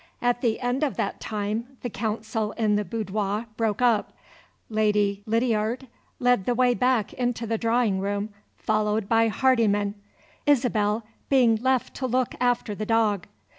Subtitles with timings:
[0.19, 4.13] At the end of that time the council in the boudoir broke up.
[4.67, 9.93] Lady Lydiard led the way back into the drawing room, followed by Hardyman,
[10.47, 13.27] Isabel being left to look after the dog.